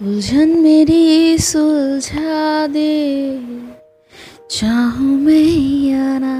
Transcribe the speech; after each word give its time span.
उलझन 0.00 0.48
मेरी 0.58 1.38
सुलझा 1.38 2.66
दे 2.66 2.92
चाहूँ 4.50 5.16
मैं 5.18 5.42
या 5.86 6.18
ना 6.18 6.36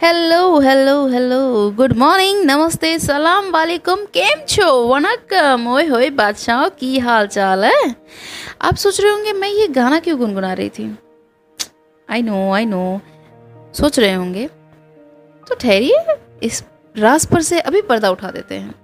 hello 0.00 0.40
hello 0.60 0.94
hello 1.08 1.40
good 1.78 1.94
morning 1.96 2.38
नमस्ते 2.46 2.92
सलाम 3.00 3.50
वालेकुम 3.52 4.06
केम 4.14 4.38
छो 4.48 4.70
वनकम 4.86 5.68
ओए 5.68 5.86
होए 5.86 6.10
बादशाह 6.16 6.66
की 6.78 6.98
हाल 7.00 7.26
चाल 7.28 7.64
है 7.64 7.94
आप 8.62 8.74
सोच 8.78 9.00
रहे 9.00 9.12
होंगे 9.12 9.32
मैं 9.36 9.50
ये 9.50 9.68
गाना 9.76 9.98
क्यों 10.00 10.18
गुनगुना 10.18 10.52
रही 10.54 10.68
थी 10.70 10.90
आई 12.08 12.22
नो 12.24 12.42
आई 12.54 12.66
नो 12.66 12.84
सोच 13.74 13.98
रहे 13.98 14.14
होंगे 14.14 14.46
तो 15.46 15.54
ठहरिए 15.56 16.04
इस 16.42 16.64
रास 16.96 17.26
पर 17.26 17.42
से 17.44 17.60
अभी 17.62 17.82
पर्दा 17.88 18.10
उठा 18.10 18.30
देते 18.32 18.54
हैं 18.56 18.74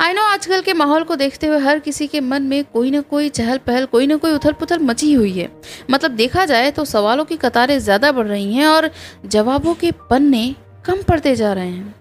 आई 0.00 0.12
नो 0.12 0.22
आजकल 0.22 0.60
के 0.60 0.72
माहौल 0.72 1.04
को 1.04 1.16
देखते 1.16 1.46
हुए 1.46 1.58
हर 1.58 1.78
किसी 1.78 2.06
के 2.06 2.20
मन 2.20 2.42
में 2.42 2.64
कोई 2.64 2.90
ना 2.90 3.00
कोई 3.00 3.28
चहल 3.28 3.58
पहल 3.58 3.86
कोई 3.86 4.06
ना 4.06 4.16
कोई 4.16 4.32
उथल 4.32 4.52
पुथल 4.52 4.78
मची 4.78 5.12
हुई 5.12 5.32
है। 5.32 5.48
मतलब 5.90 6.10
देखा 6.10 6.44
जाए 6.44 6.70
तो 6.70 6.84
सवालों 6.84 7.24
की 7.24 7.36
कतारें 7.36 7.78
ज़्यादा 7.78 8.12
बढ़ 8.12 8.26
रही 8.26 8.54
हैं 8.54 8.66
और 8.66 8.90
जवाबों 9.26 9.74
के 9.74 9.90
पन्ने 10.10 10.54
कम 10.84 11.02
पड़ते 11.02 11.34
जा 11.36 11.52
रहे 11.52 11.68
हैं। 11.68 11.94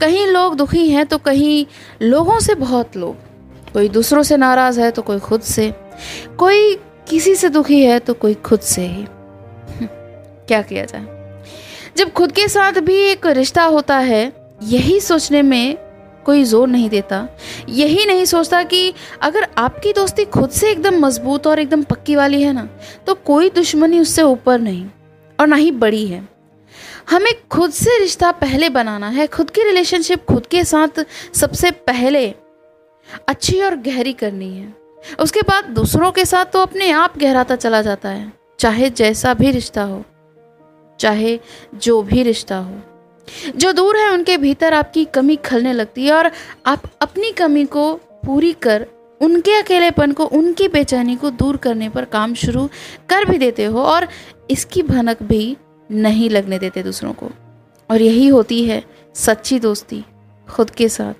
कहीं 0.00 0.26
लोग 0.26 0.56
दुखी 0.56 0.88
हैं 0.90 1.06
तो 1.06 1.18
कहीं 1.18 1.66
लोगों 2.02 2.38
से 2.40 2.54
बहुत 2.54 2.96
लोग। 2.96 3.72
कोई 3.72 3.88
दूसरों 3.88 4.22
से 4.22 4.36
नाराज़ 4.36 4.80
है 4.80 4.90
तो 4.90 5.02
कोई 5.02 5.18
खुद 5.18 5.40
से। 5.40 5.72
कोई 6.38 6.74
किसी 7.10 7.34
से 7.34 7.48
दुखी 7.48 7.82
है 7.84 7.98
तो 7.98 8.14
कोई 8.14 8.34
खुद 8.34 8.60
से 8.60 8.82
ही। 8.82 9.06
क्या 9.82 10.62
किया 10.62 10.84
जाए? 10.84 11.06
जब 11.96 12.12
खुद 12.12 12.32
के 12.32 12.48
साथ 12.48 12.72
भी 12.80 12.96
एक 13.02 13.26
रिश्ता 13.26 13.62
होता 13.64 13.98
है, 13.98 14.32
यही 14.62 15.00
सोचने 15.00 15.42
में 15.42 15.76
कोई 16.28 16.44
ज़ोर 16.44 16.68
नहीं 16.68 16.88
देता। 16.90 17.26
यही 17.70 18.06
नहीं 18.06 18.24
सोचता 18.26 18.62
कि 18.64 18.94
अगर 19.22 19.46
आपकी 19.58 19.92
दोस्ती 19.92 20.24
खुद 20.26 20.50
से 20.52 20.70
एकदम 20.70 20.98
मज़बूत 21.00 21.46
और 21.46 21.58
एकदम 21.58 21.82
पक्की 21.84 22.16
वाली 22.16 22.42
है 22.42 22.52
ना 22.52 22.68
तो 23.06 23.14
कोई 23.26 23.50
दुश्मनी 23.50 24.00
उससे 24.00 24.22
ऊपर 24.24 24.58
नहीं 24.60 24.84
और 25.38 25.46
ना 25.46 25.56
ही 25.56 25.70
बड़ी 25.72 26.06
है। 26.06 26.26
हमें 27.10 27.32
खुद 27.50 27.70
से 27.72 27.98
रिश्ता 27.98 28.30
पहले 28.34 28.68
बनाना 28.70 29.08
है, 29.08 29.26
खुद 29.26 29.50
की 29.50 29.62
रिलेशनशिप 29.62 30.24
खुद 30.24 30.46
के 30.46 30.64
साथ 30.64 31.04
सबसे 31.34 31.70
पहले 31.70 32.26
अच्छी 33.28 33.60
और 33.62 33.76
गहरी 33.78 34.12
करनी 34.14 34.50
है। 34.50 34.74
उसके 35.20 35.42
बाद 35.42 35.64
दूसरों 35.72 36.10
के 36.12 36.24
साथ 36.24 36.52
तो 36.52 36.60
अपने 36.60 36.90
आप 36.92 37.18
गहराता 37.18 37.56
चला 37.56 37.82
जाता 37.82 38.08
है, 38.08 38.32
चाहे 38.60 38.90
जैसा 38.92 39.34
भी 39.34 39.50
रिश्ता 39.50 39.82
हो, 39.84 40.02
चाहे 41.00 41.38
जो 41.76 42.00
भी 42.02 42.22
रिश्ता 42.22 42.56
हो। 42.58 42.80
जो 43.56 43.72
दूर 43.72 43.96
है 43.96 44.10
उनके 44.10 44.36
भीतर 44.36 44.74
आपकी 44.74 45.04
कमी 45.04 45.36
खलने 45.36 45.72
लगती 45.72 46.06
है 46.06 46.12
और 46.12 46.30
आप 46.66 46.82
अपनी 47.00 47.32
कमी 47.32 47.64
को 47.64 47.94
पूरी 47.94 48.52
कर 48.52 48.86
उनके 49.20 49.54
अकेलेपन 49.54 50.12
को, 50.12 50.24
उनकी 50.24 50.68
बेचैनी 50.68 51.16
को 51.16 51.30
दूर 51.30 51.56
करने 51.56 51.88
पर 51.88 52.04
काम 52.04 52.34
शुरू 52.34 52.68
कर 53.08 53.24
भी 53.24 53.38
देते 53.38 53.64
हो 53.64 53.82
और 53.82 54.08
इसकी 54.50 54.82
भनक 54.82 55.22
भी 55.22 55.56
नहीं 55.90 56.30
लगने 56.30 56.58
देते 56.58 56.82
दूसरों 56.82 57.12
को। 57.12 57.30
और 57.90 58.02
यही 58.02 58.28
होती 58.28 58.64
है 58.64 58.84
सच्ची 59.14 59.58
दोस्ती, 59.58 60.04
खुद 60.48 60.70
के 60.70 60.88
साथ 60.88 61.14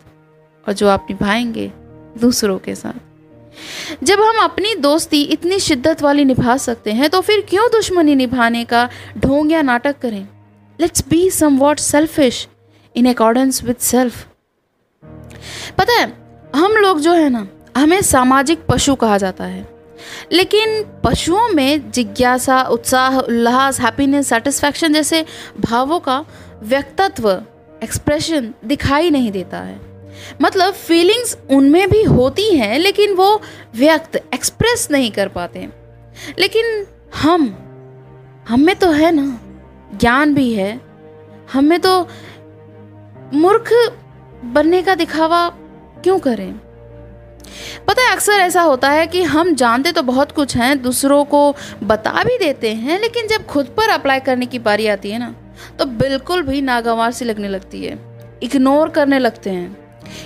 और 0.69 0.73
जो 0.73 0.89
आप 0.89 1.07
निभाएँगे 1.11 1.73
दूसरों 2.21 2.59
के 2.59 2.75
साथ। 2.75 4.05
जब 4.05 4.21
हम 4.21 4.37
अपनी 4.37 4.75
दोस्ती 4.75 5.23
इतनी 5.23 5.59
शिद्दत 5.59 6.03
वाली 6.03 6.25
निभा 6.25 6.57
सकते 6.57 6.93
हैं 6.93 7.11
तो 7.11 7.21
फिर 7.21 7.47
क्यों 7.49 7.69
दुश्मनी 7.73 8.15
निभाने 8.15 8.65
का 8.65 8.89
ढोंग 9.19 9.53
या 9.53 9.63
नाटक 9.63 9.99
करें? 9.99 10.29
Let's 10.81 11.05
be 11.09 11.31
somewhat 11.59 11.79
selfish 11.79 12.49
in 12.97 13.07
accordance 13.07 13.65
with 13.65 13.77
self 13.77 14.27
पता 15.79 15.93
है, 15.93 16.13
हम 16.57 16.73
लोग 16.73 17.01
जो 17.01 17.13
है 17.13 17.29
ना, 17.31 17.49
हमें 17.77 18.03
सामाजिक 18.03 18.67
पशु 18.67 18.95
कहा 18.95 19.19
जाता 19.19 19.45
है। 19.45 19.79
लेकिन 20.33 20.85
पशुओं 21.05 21.49
में 21.49 21.91
जिज्ञासा, 21.91 22.63
उत्साह, 22.63 23.19
उल्लास 23.19 23.81
हैप्पीनेस 23.81 24.29
सेटिस्फैक्शन 24.29 24.93
जैसे 24.93 25.25
भावों 25.61 26.01
का 26.01 26.25
व्यक्तित्व 26.63 27.43
एक्सप्रेशन 27.83 28.55
दिखाई 28.65 29.11
नहीं 29.11 29.33
देता 29.33 29.59
है। 29.59 29.81
मतलब 30.43 30.75
फीलिंग्स 30.75 31.39
उनमें 31.51 31.91
भी 31.91 32.03
होती 32.03 32.55
हैं, 32.57 32.79
लेकिन 32.79 33.15
वो 33.15 33.43
व्यक्त 33.77 34.17
एक्सप्रेस 34.35 34.89
नहीं 34.91 35.11
कर 35.11 35.29
पाते। 35.29 35.69
लेकिन 36.39 36.87
हम 37.17 37.59
हम 38.49 38.61
में 38.61 38.77
तो 38.77 38.91
है 38.91 39.13
ना 39.13 39.41
ज्ञान 39.95 40.35
भी 40.35 40.53
है। 40.53 40.81
हमें 41.53 41.79
तो 41.81 42.09
मूर्ख 43.35 43.73
बनने 44.45 44.83
का 44.83 44.95
दिखावा 44.95 45.49
क्यों 46.03 46.19
करें? 46.19 46.53
पता 47.89 48.03
है, 48.03 48.13
अक्सर 48.13 48.33
ऐसा 48.33 48.63
होता 48.63 48.91
है 48.91 49.07
कि 49.07 49.23
हम 49.23 49.55
जानते 49.55 49.93
तो 49.93 50.03
बहुत 50.03 50.33
कुछ 50.33 50.57
हैं, 50.57 50.83
दूसरों 50.83 51.25
को 51.25 51.55
बता 51.83 52.23
भी 52.25 52.39
देते 52.39 52.73
हैं, 52.75 53.01
लेकिन 53.01 53.27
जब 53.27 53.47
खुद 53.47 53.67
पर 53.67 53.89
अप्लाई 53.89 54.21
करने 54.21 54.47
की 54.47 54.59
बारी 54.59 54.87
आती 54.87 55.11
है 55.11 55.19
ना 55.19 55.35
तो 55.79 55.85
बिल्कुल 55.85 56.43
भी 56.43 56.61
नागवार 56.61 57.13
सी 57.13 57.25
लगने 57.25 57.49
लगती 57.49 57.85
है। 57.85 57.99
इग्नोर 58.43 58.89
करने 58.89 59.19
लगते 59.19 59.51
हैं। 59.51 59.77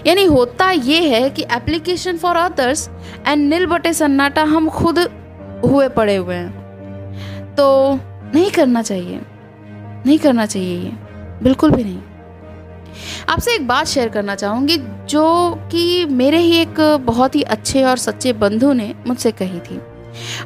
यानी 0.06 0.24
होता 0.24 0.70
ये 0.70 1.08
है 1.08 1.30
कि 1.30 1.42
एप्लीकेशन 1.42 2.16
फॉर 2.16 2.36
अदर्स 2.36 2.88
एंड 3.28 3.48
नील 3.50 3.66
बटे 3.66 3.92
सन्नाटा 3.92 4.42
हम 4.42 4.68
खुद 4.68 4.98
हुए 5.64 5.88
पड़े 5.88 6.16
हुए 6.16 6.34
हैं। 6.34 7.54
तो 7.54 7.94
नहीं 8.34 8.50
करना 8.50 8.82
चाहिए। 8.82 9.20
नहीं 10.06 10.18
करना 10.18 10.46
चाहिए 10.46 10.78
ये। 10.78 10.92
बिल्कुल 11.42 11.70
भी 11.70 11.84
नहीं। 11.84 12.00
आपसे 13.28 13.54
एक 13.54 13.66
बात 13.66 13.86
शेयर 13.86 14.08
करना 14.08 14.34
चाहूँगी, 14.34 14.76
जो 15.08 15.54
कि 15.72 16.04
मेरे 16.06 16.38
ही 16.38 16.56
एक 16.56 16.80
बहुत 17.06 17.34
ही 17.34 17.42
अच्छे 17.42 17.82
और 17.82 17.96
सच्चे 17.98 18.32
बंधु 18.32 18.72
ने 18.72 18.94
मुझसे 19.06 19.32
कही 19.32 19.60
थी। 19.60 19.80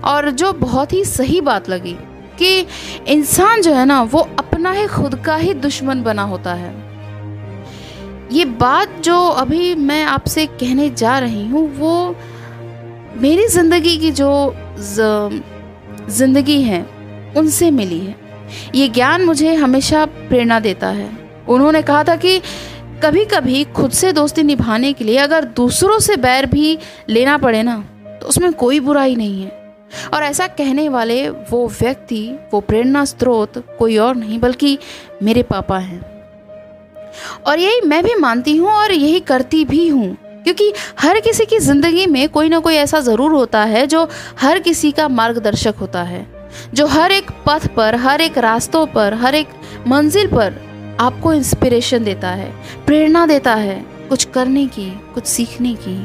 और 0.04 0.30
जो 0.30 0.52
बहुत 0.52 0.92
ही 0.92 1.04
सही 1.04 1.40
बात 1.40 1.68
लगी 1.68 1.96
कि 2.38 2.66
इंसान 3.08 3.62
जो 3.62 3.72
है 3.74 3.84
ना, 3.84 4.02
वो 4.02 4.20
अपना 4.38 4.72
ही 4.72 4.86
खुद 4.86 5.14
का 5.16 5.36
ही 5.36 5.54
दुश्मन 5.54 6.02
बना 6.02 6.22
होता 6.22 6.54
है। 6.54 6.74
ये 8.32 8.44
बात 8.44 9.00
जो 9.00 9.16
अभी 9.30 9.74
मैं 9.74 10.02
आपसे 10.04 10.46
कहने 10.46 10.88
जा 10.90 11.18
रही 11.18 11.46
हूँ, 11.48 11.68
वो 11.76 12.14
मेरी 13.16 13.46
ज़िंदगी 13.48 13.96
की 13.96 14.10
जो 14.12 14.54
ज़िंदगी 16.10 16.60
है, 16.62 16.82
उनसे 17.36 17.70
मिली 17.70 17.98
है। 18.00 18.25
ये 18.74 18.88
ज्ञान 18.88 19.24
मुझे 19.24 19.54
हमेशा 19.54 20.04
प्रेरणा 20.06 20.60
देता 20.60 20.88
है। 20.88 21.10
उन्होंने 21.48 21.82
कहा 21.82 22.02
था 22.04 22.16
कि 22.16 22.40
कभी 23.02 23.24
कभी 23.24 23.62
खुद 23.76 23.90
से 23.92 24.12
दोस्ती 24.12 24.42
निभाने 24.42 24.92
के 24.92 25.04
लिए 25.04 25.16
अगर 25.18 25.44
दूसरों 25.56 25.98
से 25.98 26.16
बैर 26.18 26.46
भी 26.46 26.78
लेना 27.08 27.36
पड़े 27.38 27.62
ना 27.62 27.76
तो 28.20 28.26
उसमें 28.26 28.52
कोई 28.54 28.80
बुराई 28.80 29.14
नहीं 29.16 29.42
है। 29.42 29.64
और 30.14 30.22
ऐसा 30.22 30.46
कहने 30.48 30.88
वाले 30.88 31.28
वो 31.28 31.66
व्यक्ति, 31.70 32.38
वो 32.52 32.60
प्रेरणा 32.60 33.04
स्रोत 33.04 33.58
कोई 33.78 33.96
और 33.98 34.14
नहीं, 34.16 34.38
बल्कि 34.40 34.78
मेरे 35.22 35.42
पापा 35.44 35.78
हैं। 35.78 36.00
और 37.46 37.58
यही 37.58 37.80
मैं 37.80 38.02
भी 38.04 38.14
मानती 38.14 38.56
हूँ 38.56 38.70
और 38.70 38.92
यही 38.92 39.20
करती 39.22 39.64
भी 39.64 39.86
हूँ, 39.88 40.16
क्योंकि 40.44 40.72
हर 41.00 41.20
किसी 41.20 41.44
की 41.44 41.58
ज़िंदगी 41.58 42.06
में 42.06 42.28
कोई 42.28 42.48
ना 42.48 42.58
कोई 42.58 42.74
ऐसा 42.76 43.00
ज़रूर 43.00 43.32
होता 43.32 43.62
है 43.64 43.86
जो 43.86 44.08
हर 44.40 44.58
किसी 44.58 44.90
का 44.92 45.08
मार्गदर्शक 45.10 45.74
होता 45.80 46.02
है। 46.02 46.20
जो 46.74 46.86
हर 46.86 47.12
एक 47.12 47.30
पथ 47.46 47.66
पर 47.66 47.94
हर 47.94 48.20
एक 48.20 48.38
रास्तों 48.38 48.86
पर 48.86 49.14
हर 49.14 49.34
एक 49.34 49.48
मंजिल 49.86 50.26
पर 50.26 50.64
आपको 51.00 51.32
इंस्पिरेशन 51.32 52.04
देता 52.04 52.28
है 52.28 52.50
प्रेरणा 52.86 53.26
देता 53.26 53.54
है 53.54 53.74
कुछ 54.08 54.24
करने 54.24 54.66
की 54.66 54.90
कुछ 55.14 55.26
सीखने 55.26 55.74
की। 55.74 55.96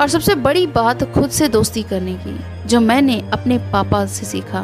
और 0.00 0.08
सबसे 0.08 0.34
बड़ी 0.34 0.66
बात 0.66 1.02
खुद 1.12 1.30
से 1.30 1.48
दोस्ती 1.48 1.82
करने 1.82 2.14
की 2.14 2.66
जो 2.66 2.80
मैंने 2.80 3.20
अपने 3.32 3.58
पापा 3.58 4.06
से 4.06 4.26
सीखा। 4.26 4.60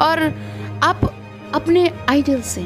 और 0.00 0.22
आप 0.82 1.00
अपने 1.54 1.90
आइडल 2.08 2.40
से। 2.40 2.62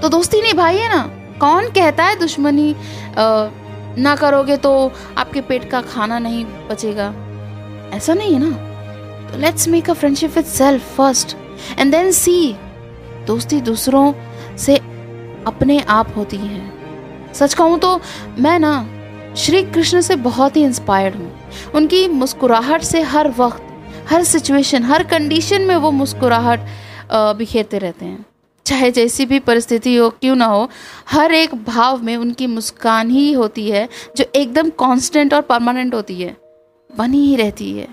तो 0.00 0.08
दोस्ती 0.08 0.42
निभाइए 0.42 0.88
ना। 0.88 1.02
कौन 1.40 1.68
कहता 1.68 2.04
है 2.04 2.18
दुश्मनी 2.18 2.72
आ, 2.72 3.48
ना 3.98 4.14
करोगे 4.16 4.56
तो 4.56 4.92
आपके 5.18 5.40
पेट 5.40 5.70
का 5.70 5.80
खाना 5.82 6.18
नहीं 6.18 6.44
बचेगा? 6.44 7.12
ऐसा 7.92 8.14
नहीं 8.14 8.32
है 8.34 8.40
ना? 8.42 8.73
तो 9.34 9.40
let's 9.40 9.66
make 9.68 9.88
a 9.90 9.92
friendship 9.92 10.36
with 10.36 10.44
self 10.46 10.82
first 10.96 11.34
and 11.78 11.90
then 11.92 12.10
see 12.12 12.34
दोस्ती 13.26 13.60
दूसरों 13.60 14.12
से 14.56 14.76
अपने 15.46 15.78
आप 15.90 16.12
होती 16.16 16.36
है। 16.36 17.32
सच 17.34 17.54
कहूँ 17.54 17.78
तो 17.78 17.98
मैं 18.38 18.58
ना, 18.58 19.34
श्री 19.36 19.62
कृष्ण 19.64 20.00
से 20.00 20.16
बहुत 20.16 20.56
ही 20.56 20.62
इंस्पायर्ड 20.64 21.14
हूँ। 21.16 21.72
उनकी 21.74 22.06
मुस्कुराहट 22.08 22.82
से 22.82 23.00
हर 23.02 23.30
वक्त, 23.30 23.62
हर 24.10 24.22
सिचुएशन 24.24 24.84
हर 24.84 25.02
कंडीशन 25.04 25.62
में 25.62 25.74
वो 25.76 25.90
मुस्कुराहट 25.90 26.68
बिखेरते 27.12 27.78
रहते 27.78 28.04
हैं। 28.04 28.24
चाहे 28.66 28.90
जैसी 28.90 29.26
भी 29.26 29.38
परिस्थिति 29.40 29.96
हो, 29.96 30.08
क्यों 30.10 30.36
ना 30.36 30.46
हो, 30.46 30.68
हर 31.08 31.32
एक 31.32 31.54
भाव 31.64 32.02
में 32.02 32.16
उनकी 32.16 32.46
मुस्कान 32.46 33.10
ही 33.10 33.32
होती 33.32 33.68
है, 33.70 33.88
जो 34.16 34.24
एकदम 34.34 34.70
कांस्टेंट 34.78 35.34
और 35.34 35.42
परमानेंट 35.42 35.94
होती 35.94 36.20
है। 36.22 36.36
बनी 36.90 37.26
ही 37.26 37.36
रहती 37.36 37.72
है। 37.72 37.88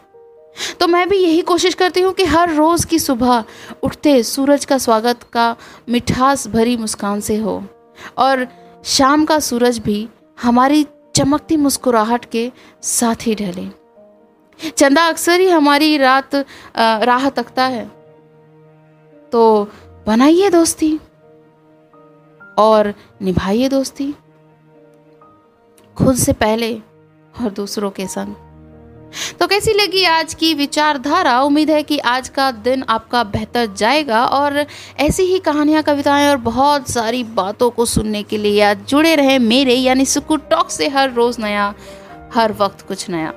तो 0.80 0.88
मैं 0.88 1.10
भी 1.10 1.18
यही 1.18 1.42
कोशिश 1.42 1.74
करती 1.74 2.02
हूँ 2.02 2.14
कि 2.14 2.24
हर 2.26 2.54
रोज़ 2.54 2.86
की 2.88 3.00
सुबह 3.00 3.44
उठते 3.84 4.24
सूरज 4.24 4.66
का 4.66 4.78
स्वागत 4.78 5.24
का 5.24 5.56
मिठास 5.90 6.48
भरी 6.48 6.78
मुस्कान 6.78 7.20
से 7.20 7.38
हो। 7.38 7.64
और 8.18 8.48
शाम 8.86 9.26
का 9.26 9.40
सूरज 9.40 9.80
भी 9.80 10.08
हमारी 10.42 10.86
चमकती 11.16 11.58
मुस्कुराहट 11.58 12.26
के 12.26 12.52
साथ 12.82 13.28
ही 13.28 13.36
ढले। 13.36 13.68
चंदा, 14.70 15.08
अक्सर 15.08 15.40
ही 15.40 15.50
हमारी 15.50 15.98
रात 15.98 16.36
राह 16.78 17.30
तकता 17.30 17.64
है। 17.64 17.86
तो 19.32 19.68
बनाइए 20.08 20.50
दोस्ती 20.50 21.00
और 22.58 22.94
निभाइए 23.22 23.70
दोस्ती। 23.70 24.14
खुद 25.98 26.16
से 26.16 26.34
पहले 26.34 26.74
और 27.36 27.50
दूसरों 27.50 27.92
के 27.92 28.08
संग। 28.08 28.51
तो 29.42 29.46
कैसी 29.48 29.74
लगी 29.74 30.04
आज 30.06 30.34
की 30.34 30.54
विचारधारा? 30.54 31.40
उम्मीद 31.42 31.70
है 31.70 31.82
कि 31.84 31.98
आज 31.98 32.28
का 32.30 32.50
दिन 32.52 32.84
आपका 32.90 33.24
बेहतर 33.24 33.74
जाएगा 33.74 34.26
और 34.26 34.66
ऐसी 35.00 35.24
ही 35.24 35.40
कहानियाँ, 35.40 35.82
कविताएँ 35.84 36.30
और 36.30 36.38
बहुत 36.38 36.90
सारी 36.90 37.24
बातों 37.24 37.70
को 37.70 37.86
सुनने 37.86 38.22
के 38.24 38.38
लिए 38.38 38.62
आज 38.62 38.86
जुड़े 38.90 39.16
रहे 39.16 39.40
मेरे, 39.40 39.74
यानी 39.74 40.06
सुकू 40.06 40.36
टॉक 40.36 40.70
से 40.70 40.88
हर 40.88 41.14
रोज 41.14 41.40
नया, 41.40 41.74
हर 42.34 42.52
वक्त 42.52 42.88
कुछ 42.88 43.10
नया। 43.10 43.34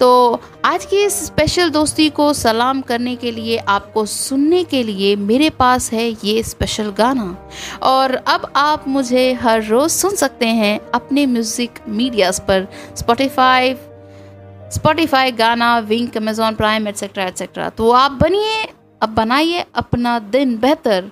तो 0.00 0.40
आज 0.64 0.84
की 0.84 1.04
इस 1.04 1.24
स्पेशल 1.26 1.70
दोस्ती 1.70 2.08
को 2.10 2.32
सलाम 2.32 2.80
करने 2.80 3.16
के 3.16 3.30
लिए, 3.30 3.56
आपको 3.58 4.06
सुनने 4.06 4.64
के 4.64 4.82
लिए 4.82 5.14
मेरे 5.18 5.50
पास 5.50 5.92
है 5.92 6.08
ये 6.24 6.42
स्पेशल 6.42 6.90
गाना। 6.90 7.36
और 7.82 8.14
अब 8.14 8.52
आप 8.56 8.88
मुझे 8.88 9.32
हर 9.32 9.64
रोज़ 9.64 9.92
सुन 9.92 10.16
सकते 10.16 10.46
हैं 10.46 10.78
अपने 10.94 11.26
म्यूज़िक 11.26 11.78
मीडियाज 11.88 12.40
पर 12.40 12.68
Spotify 12.96 13.74
Spotify 14.72 15.32
Gaana 15.32 15.78
Wynk 15.88 16.16
Amazon 16.16 16.54
Prime 16.54 16.86
etcetera 16.88 17.24
etcetera 17.24 17.68
तो 17.70 17.90
आप 17.92 18.12
बनिए, 18.20 18.62
अब 19.00 19.08
बनाइए 19.14 19.64
अपना 19.74 20.18
दिन 20.32 20.56
बेहतर, 20.58 21.10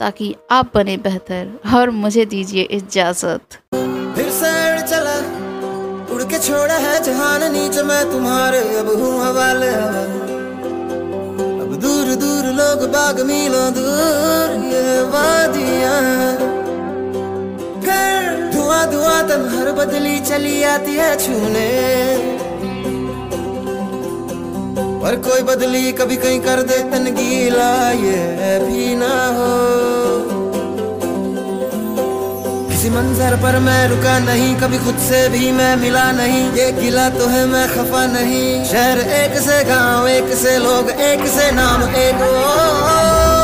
ताकि 0.00 0.34
आप 0.50 0.70
बने 0.74 0.96
बेहतर। 0.98 1.74
और 1.74 1.90
मुझे 1.96 2.24
दीजिए 2.26 2.62
इजाज़त। 2.72 3.58
फिर 4.16 4.30
से 4.32 4.52
उड़ 6.14 6.22
के 6.24 6.38
छोड़ा 6.38 6.76
है 6.76 7.02
जहान 7.04 7.42
नीचे, 7.52 7.82
मैं 7.82 8.02
तुम्हारे 8.12 8.60
अब 8.78 8.88
हूँ 8.92 9.12
हवाले 9.20 9.72
अब 11.62 11.74
दूर 11.82 12.14
दूर 12.16 12.44
लोग 12.54 12.88
बाग 12.92 13.20
मीलों 13.26 13.68
दूर, 13.74 14.54
ये 14.72 15.02
वादियाँ। 15.10 15.98
धुआँ 18.52 18.84
धुआँ 18.92 19.22
तन 19.28 19.42
हर 19.50 19.72
बदली 19.74 20.18
चली 20.20 20.62
आती 20.64 20.94
है 20.94 21.16
छूने। 21.18 21.68
पर 25.10 25.16
कोई 25.18 25.42
बदली 25.42 25.90
कभी 25.98 26.16
कहीं 26.16 26.38
कर 26.40 26.60
दे 26.62 26.76
तन 26.90 27.04
गीला 27.14 27.70
ये 28.00 28.58
भी 28.58 28.94
ना 28.94 29.14
हो। 29.36 29.48
किसी 32.68 32.90
मंजर 32.90 33.36
पर 33.42 33.58
मैं 33.66 33.80
रुका 33.88 34.18
नहीं 34.28 34.54
कभी 34.60 34.78
खुद 34.78 35.02
से 35.08 35.28
भी 35.28 35.50
मैं 35.58 35.74
मिला 35.82 36.06
नहीं 36.20 36.44
ये 36.52 36.70
गिला 36.78 37.08
तो 37.18 37.26
है 37.26 37.44
मैं 37.46 37.66
खफा 37.74 38.06
नहीं। 38.14 38.64
शहर 38.70 39.00
एक 39.18 39.38
से 39.40 39.62
गाँव 39.64 40.08
एक 40.08 40.32
से 40.44 40.56
लोग 40.58 40.90
एक 41.10 41.26
से 41.34 41.50
नाम 41.52 41.82
एक 42.06 42.22
ओ, 42.22 42.32
ओ, 42.46 42.64
ओ 42.94 43.39